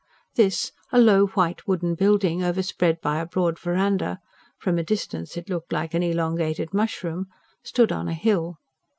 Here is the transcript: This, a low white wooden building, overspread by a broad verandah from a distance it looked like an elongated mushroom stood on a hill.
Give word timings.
This, 0.33 0.71
a 0.91 0.99
low 0.99 1.27
white 1.27 1.67
wooden 1.67 1.93
building, 1.93 2.41
overspread 2.43 3.01
by 3.01 3.19
a 3.19 3.25
broad 3.27 3.59
verandah 3.59 4.19
from 4.57 4.79
a 4.79 4.83
distance 4.83 5.37
it 5.37 5.47
looked 5.47 5.71
like 5.71 5.93
an 5.93 6.01
elongated 6.01 6.73
mushroom 6.73 7.27
stood 7.61 7.91
on 7.91 8.07
a 8.07 8.15
hill. 8.15 8.57